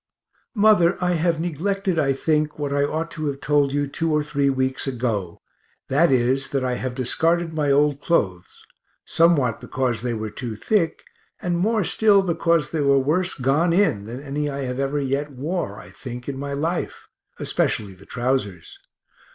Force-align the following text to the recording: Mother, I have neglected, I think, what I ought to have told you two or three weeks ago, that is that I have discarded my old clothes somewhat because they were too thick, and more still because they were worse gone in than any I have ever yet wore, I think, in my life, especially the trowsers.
Mother, 0.55 0.97
I 0.99 1.11
have 1.11 1.39
neglected, 1.39 1.99
I 1.99 2.13
think, 2.13 2.57
what 2.57 2.73
I 2.73 2.83
ought 2.83 3.11
to 3.11 3.27
have 3.27 3.39
told 3.39 3.71
you 3.71 3.85
two 3.85 4.11
or 4.11 4.23
three 4.23 4.49
weeks 4.49 4.87
ago, 4.87 5.37
that 5.89 6.11
is 6.11 6.49
that 6.49 6.63
I 6.63 6.73
have 6.73 6.95
discarded 6.95 7.53
my 7.53 7.69
old 7.69 8.01
clothes 8.01 8.65
somewhat 9.05 9.61
because 9.61 10.01
they 10.01 10.15
were 10.15 10.31
too 10.31 10.55
thick, 10.55 11.03
and 11.39 11.55
more 11.55 11.83
still 11.83 12.23
because 12.23 12.71
they 12.71 12.81
were 12.81 12.97
worse 12.97 13.35
gone 13.35 13.73
in 13.73 14.05
than 14.05 14.19
any 14.23 14.49
I 14.49 14.61
have 14.63 14.79
ever 14.79 14.99
yet 14.99 15.29
wore, 15.33 15.79
I 15.79 15.91
think, 15.91 16.27
in 16.27 16.35
my 16.39 16.53
life, 16.53 17.07
especially 17.37 17.93
the 17.93 18.07
trowsers. 18.07 18.79